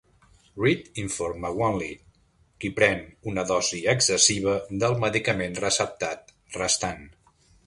[0.59, 1.91] Reed informa Wanley,
[2.63, 3.03] qui pren
[3.33, 7.07] una dosi excessiva del medicament receptat restant.